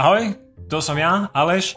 [0.00, 0.32] Ahoj,
[0.72, 1.76] to som ja, Aleš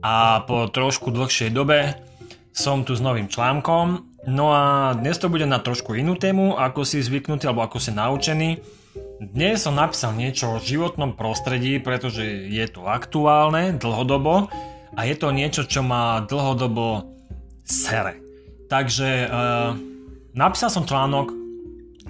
[0.00, 2.00] a po trošku dlhšej dobe
[2.48, 4.08] som tu s novým článkom.
[4.24, 7.92] No a dnes to bude na trošku inú tému, ako si zvyknutý alebo ako si
[7.92, 8.64] naučený.
[9.20, 14.48] Dnes som napísal niečo o životnom prostredí, pretože je to aktuálne, dlhodobo
[14.96, 17.20] a je to niečo, čo má dlhodobo
[17.68, 18.16] sere.
[18.72, 19.36] Takže e,
[20.32, 21.36] napísal som článok,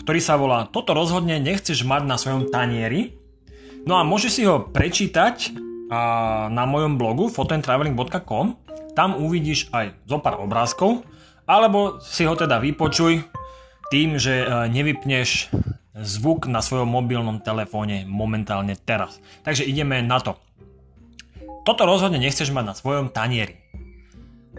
[0.00, 3.20] ktorý sa volá Toto rozhodne nechceš mať na svojom tanieri
[3.82, 5.58] No a môžeš si ho prečítať
[6.48, 11.04] na mojom blogu fotoandtraveling.com tam uvidíš aj zo pár obrázkov
[11.48, 13.24] alebo si ho teda vypočuj
[13.92, 15.52] tým, že e, nevypneš
[15.92, 19.20] zvuk na svojom mobilnom telefóne momentálne teraz.
[19.44, 20.40] Takže ideme na to.
[21.68, 23.60] Toto rozhodne nechceš mať na svojom tanieri.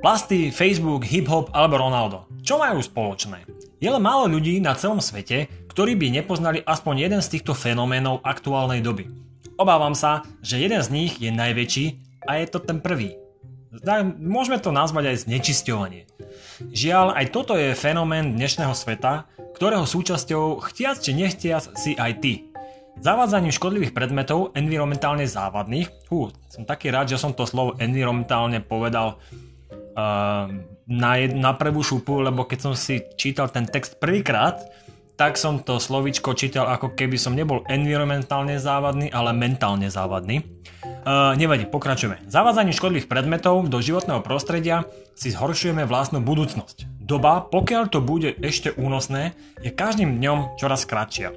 [0.00, 2.24] Plasty, Facebook, hip-hop alebo Ronaldo.
[2.40, 3.44] Čo majú spoločné?
[3.82, 8.18] Je len málo ľudí na celom svete, ktorí by nepoznali aspoň jeden z týchto fenoménov
[8.26, 9.06] aktuálnej doby.
[9.62, 11.86] Obávam sa, že jeden z nich je najväčší
[12.26, 13.14] a je to ten prvý.
[14.18, 16.10] Môžeme to nazvať aj znečisťovanie.
[16.74, 22.50] Žiaľ, aj toto je fenomén dnešného sveta, ktorého súčasťou chtiac či nechtiac si aj ty.
[22.98, 29.22] Zavádzaním škodlivých predmetov, environmentálne závadných, hú, som taký rád, že som to slovo environmentálne povedal
[29.94, 30.50] uh,
[30.90, 34.58] na, jed, na prvú šupu, lebo keď som si čítal ten text prvýkrát,
[35.18, 40.46] tak som to slovičko čítal ako keby som nebol environmentálne závadný, ale mentálne závadný.
[41.02, 42.22] Uh, nevadí, pokračujeme.
[42.30, 44.86] Zavádzaním škodlivých predmetov do životného prostredia
[45.18, 46.86] si zhoršujeme vlastnú budúcnosť.
[47.02, 51.34] Doba, pokiaľ to bude ešte únosné, je každým dňom čoraz kratšia.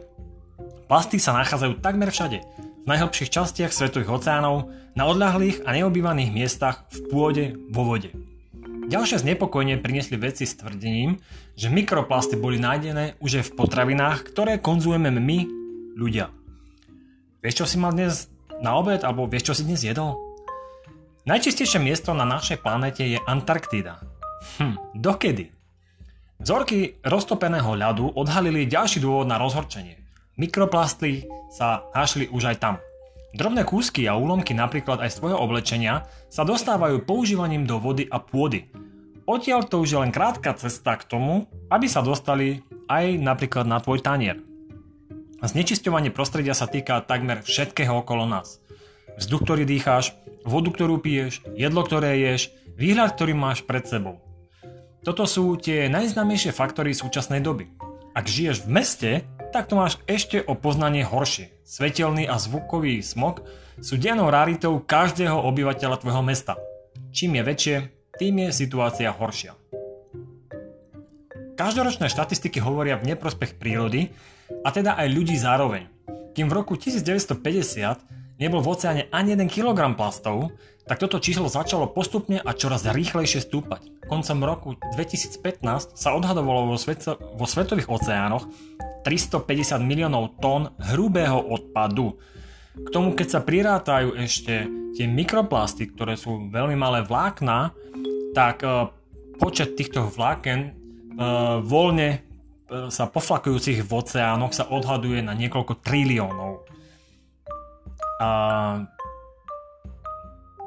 [0.86, 2.38] Plasty sa nachádzajú takmer všade,
[2.84, 8.12] v najhlbších častiach svetových oceánov, na odľahlých a neobývaných miestach, v pôde, vo vode.
[8.92, 11.16] Ďalšie znepokojenie priniesli veci s tvrdením,
[11.56, 15.40] že mikroplasty boli nájdené už aj v potravinách, ktoré konzumujeme my,
[15.96, 16.28] ľudia.
[17.40, 18.28] Vieš, čo si mal dnes
[18.60, 20.20] na obed, alebo vieš, čo si dnes jedol?
[21.24, 24.04] Najčistejšie miesto na našej planete je Antarktída.
[24.60, 25.56] Hm, dokedy?
[26.44, 30.04] Vzorky roztopeného ľadu odhalili ďalší dôvod na rozhorčenie.
[30.36, 32.76] Mikroplasty sa našli už aj tam.
[33.32, 38.20] Drobné kúsky a úlomky napríklad aj z tvojho oblečenia sa dostávajú používaním do vody a
[38.20, 38.68] pôdy.
[39.30, 43.78] Odtiaľ to už je len krátka cesta k tomu, aby sa dostali aj napríklad na
[43.78, 44.42] tvoj tanier.
[45.42, 48.62] Znečisťovanie prostredia sa týka takmer všetkého okolo nás.
[49.18, 50.14] Vzduch, ktorý dýcháš,
[50.46, 54.22] vodu, ktorú piješ, jedlo, ktoré ješ, výhľad, ktorý máš pred sebou.
[55.02, 57.74] Toto sú tie najznámejšie faktory súčasnej doby.
[58.14, 59.12] Ak žiješ v meste,
[59.50, 61.50] tak to máš ešte o poznanie horšie.
[61.66, 63.42] Svetelný a zvukový smog
[63.82, 66.54] sú dennou raritou každého obyvateľa tvojho mesta.
[67.12, 67.78] Čím je väčšie,
[68.22, 69.58] tým je situácia horšia.
[71.58, 74.14] Každoročné štatistiky hovoria v neprospech prírody
[74.62, 75.90] a teda aj ľudí zároveň.
[76.38, 80.54] Kým v roku 1950 nebol v oceáne ani 1 kg plastov,
[80.86, 83.90] tak toto číslo začalo postupne a čoraz rýchlejšie stúpať.
[84.06, 88.46] Koncom roku 2015 sa odhadovalo vo, sveto, vo svetových oceánoch
[89.02, 92.22] 350 miliónov tón hrubého odpadu.
[92.78, 97.74] K tomu, keď sa prirátajú ešte tie mikroplasty, ktoré sú veľmi malé vlákna,
[98.32, 98.88] tak e,
[99.38, 100.70] počet týchto vláken e,
[101.62, 102.20] voľne e,
[102.88, 106.64] sa poflakujúcich v oceánoch sa odhaduje na niekoľko triliónov.
[108.22, 108.30] A,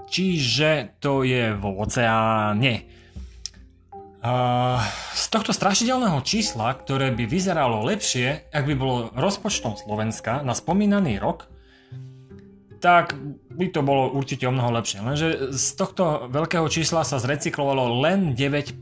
[0.08, 2.94] čiže to je vo oceáne
[5.12, 11.20] z tohto strašidelného čísla, ktoré by vyzeralo lepšie, ak by bolo rozpočtom Slovenska na spomínaný
[11.20, 11.44] rok,
[12.84, 13.16] tak
[13.48, 15.00] by to bolo určite o mnoho lepšie.
[15.00, 18.76] Lenže z tohto veľkého čísla sa zrecyklovalo len 9%.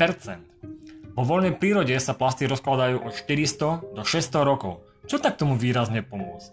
[1.15, 4.83] Vo voľnej prírode sa plasty rozkladajú od 400 do 600 rokov.
[5.07, 6.53] Čo tak tomu výrazne pomôcť?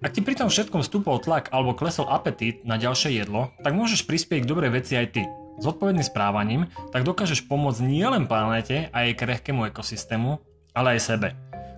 [0.00, 4.08] Ak ti pri tom všetkom stúpol tlak alebo klesol apetít na ďalšie jedlo, tak môžeš
[4.08, 5.28] prispieť k dobrej veci aj ty
[5.60, 10.40] zodpovedným správaním, tak dokážeš pomôcť nielen planéte a jej krehkému ekosystému,
[10.74, 11.28] ale aj sebe.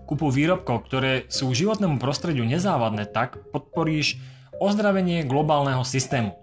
[0.06, 4.22] Kúpu výrobkov, ktoré sú životnému prostrediu nezávadné, tak podporíš
[4.62, 6.34] ozdravenie globálneho systému.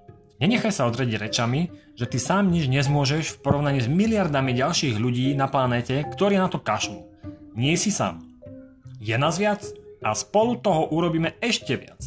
[0.42, 5.32] Nenechaj sa odrediť rečami, že ty sám nič nezmôžeš v porovnaní s miliardami ďalších ľudí
[5.38, 7.00] na planéte, ktorí na to kašľú.
[7.54, 8.26] Nie si sám.
[8.98, 9.62] Je nás viac
[10.02, 12.02] a spolu toho urobíme ešte viac.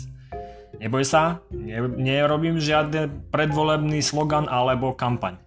[0.76, 5.40] Neboj sa, ne, nerobím žiadny predvolebný slogan alebo kampaň.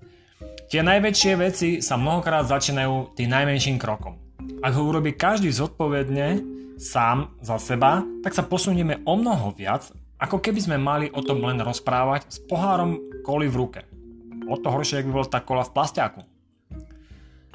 [0.70, 4.18] Tie najväčšie veci sa mnohokrát začínajú tým najmenším krokom.
[4.62, 6.42] Ak ho urobí každý zodpovedne,
[6.80, 11.40] sám za seba, tak sa posunieme o mnoho viac, ako keby sme mali o tom
[11.42, 13.82] len rozprávať s pohárom koli v ruke.
[14.52, 16.22] O to horšie, ak by bol tá kola v plastiaku.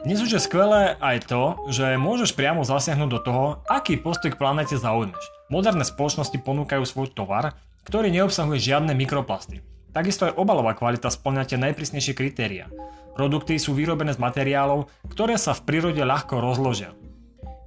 [0.05, 4.41] Dnes už je skvelé aj to, že môžeš priamo zasiahnuť do toho, aký postoj k
[4.41, 5.23] planete zaujmeš.
[5.49, 9.61] Moderné spoločnosti ponúkajú svoj tovar ktorý neobsahuje žiadne mikroplasty.
[9.95, 12.67] Takisto aj obalová kvalita splňa tie najprísnejšie kritéria.
[13.15, 16.97] Produkty sú vyrobené z materiálov, ktoré sa v prírode ľahko rozložia.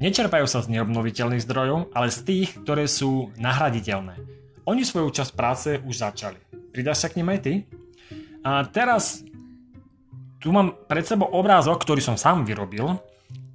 [0.03, 4.19] Nečerpajú sa z neobnoviteľných zdrojov, ale z tých, ktoré sú nahraditeľné.
[4.67, 6.39] Oni svoju časť práce už začali.
[6.75, 7.53] Pridáš sa k nim aj ty?
[8.43, 9.23] A teraz
[10.43, 12.99] tu mám pred sebou obrázok, ktorý som sám vyrobil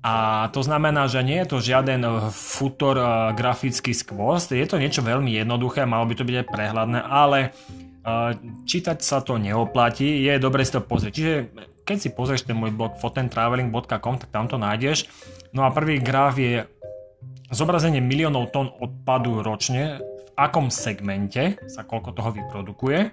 [0.02, 2.02] a to znamená, že nie je to žiaden
[2.34, 6.98] futor uh, grafický skvost, je to niečo veľmi jednoduché, malo by to byť aj prehľadné,
[7.06, 7.54] ale
[8.02, 8.34] uh,
[8.66, 11.12] čítať sa to neoplatí, je dobre si to pozrieť.
[11.14, 11.34] Čiže
[11.86, 15.06] keď si pozrieš ten môj blog fotentraveling.com, tak tam to nájdeš.
[15.54, 16.66] No a prvý graf je
[17.52, 23.12] zobrazenie miliónov tón odpadu ročne, v akom segmente sa koľko toho vyprodukuje.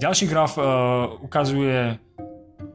[0.00, 2.00] Ďalší graf uh, ukazuje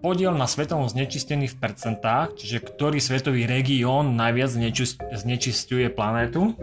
[0.05, 4.53] podiel na svetovom znečistení v percentách, čiže ktorý svetový región najviac
[5.17, 6.53] znečistuje planétu.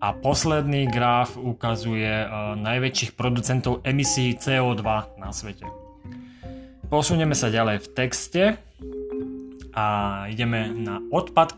[0.00, 4.82] A posledný graf ukazuje uh, najväčších producentov emisí CO2
[5.20, 5.68] na svete.
[6.90, 8.42] Posunieme sa ďalej v texte
[9.70, 9.86] a
[10.26, 11.54] ideme na odpad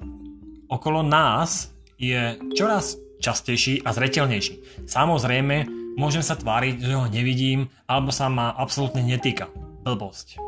[0.72, 1.68] okolo nás
[2.00, 4.88] je čoraz častejší a zretelnejší.
[4.88, 5.68] Samozrejme,
[6.00, 9.52] môžem sa tváriť, že ho nevidím alebo sa ma absolútne netýka.
[9.84, 10.40] Blbosť.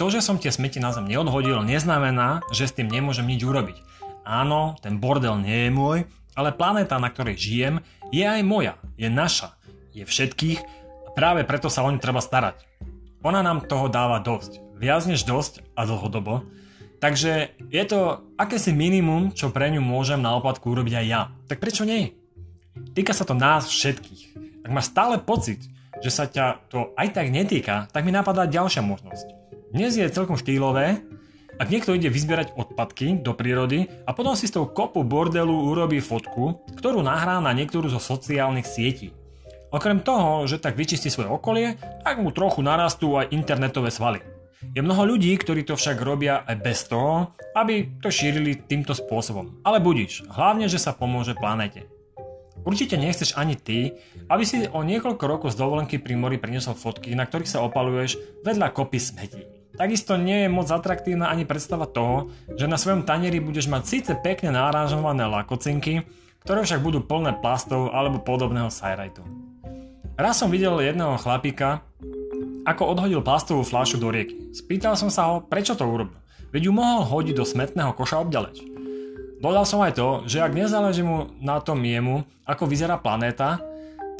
[0.00, 3.76] To, že som tie smeti na zem neodhodil, neznamená, že s tým nemôžem nič urobiť.
[4.24, 5.98] Áno, ten bordel nie je môj,
[6.38, 7.74] ale planéta, na ktorej žijem,
[8.14, 9.58] je aj moja, je naša,
[9.90, 10.60] je všetkých
[11.02, 12.62] a práve preto sa o ňu treba starať.
[13.26, 16.46] Ona nám toho dáva dosť, viac než dosť a dlhodobo,
[16.98, 21.22] takže je to akési minimum, čo pre ňu môžem na oplatku urobiť aj ja.
[21.46, 22.14] Tak prečo nie?
[22.94, 24.22] Týka sa to nás všetkých.
[24.66, 25.64] Ak máš stále pocit,
[25.98, 29.26] že sa ťa to aj tak netýka, tak mi napadá ďalšia možnosť.
[29.74, 31.02] Dnes je celkom štýlové,
[31.58, 35.98] ak niekto ide vyzbierať odpadky do prírody a potom si s tou kopu bordelu urobí
[35.98, 39.10] fotku, ktorú nahrá na niektorú zo sociálnych sietí.
[39.74, 44.22] Okrem toho, že tak vyčistí svoje okolie, tak mu trochu narastú aj internetové svaly.
[44.58, 49.62] Je mnoho ľudí, ktorí to však robia aj bez toho, aby to šírili týmto spôsobom.
[49.62, 51.86] Ale budíš, hlavne, že sa pomôže planete.
[52.66, 53.94] Určite nechceš ani ty,
[54.26, 58.18] aby si o niekoľko rokov z dovolenky pri mori priniesol fotky, na ktorých sa opaluješ
[58.42, 59.46] vedľa kopy smetí.
[59.78, 64.12] Takisto nie je moc atraktívna ani predstava toho, že na svojom tanieri budeš mať síce
[64.18, 66.02] pekne náražované lakocinky,
[66.42, 69.22] ktoré však budú plné plastov alebo podobného sajrajtu.
[70.18, 71.86] Raz som videl jedného chlapíka,
[72.68, 74.52] ako odhodil plastovú fľašu do rieky.
[74.52, 76.12] Spýtal som sa ho, prečo to urobil.
[76.52, 78.60] Veď ju mohol hodiť do smetného koša obďaleč.
[79.40, 83.62] Dodal som aj to, že ak nezáleží mu na tom jemu, ako vyzerá planéta,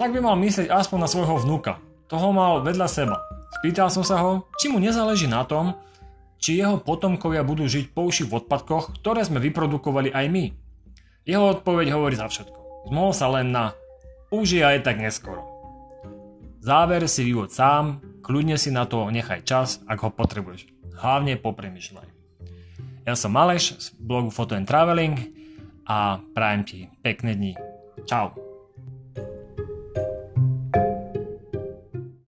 [0.00, 1.76] tak by mal myslieť aspoň na svojho vnúka.
[2.08, 3.20] Toho mal vedľa seba.
[3.60, 5.76] Spýtal som sa ho, či mu nezáleží na tom,
[6.38, 10.44] či jeho potomkovia budú žiť po uši v odpadkoch, ktoré sme vyprodukovali aj my.
[11.26, 12.88] Jeho odpoveď hovorí za všetko.
[12.88, 13.74] Zmohol sa len na
[14.28, 15.40] už je aj tak neskoro.
[16.60, 20.68] Záver si vyvod sám, kľudne si na to nechaj čas, ak ho potrebuješ.
[21.00, 22.08] Hlavne popremýšľaj.
[23.08, 25.32] Ja som Maleš z blogu Photo and Traveling
[25.88, 27.52] a prajem ti pekné dni.
[28.04, 28.47] Čau.